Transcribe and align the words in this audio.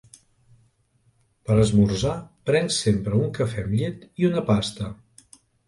Per 1.49 1.57
esmorzar, 1.65 2.15
prenc 2.51 2.75
sempre 2.79 3.21
un 3.21 3.31
cafè 3.39 3.69
amb 3.69 3.79
llet 3.83 4.11
i 4.25 4.33
una 4.33 4.47
pasta. 4.51 4.93